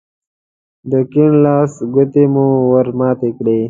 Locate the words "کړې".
3.37-3.57